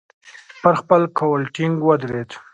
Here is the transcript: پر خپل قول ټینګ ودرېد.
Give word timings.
پر 0.61 0.73
خپل 0.81 1.01
قول 1.17 1.41
ټینګ 1.55 1.75
ودرېد. 1.87 2.31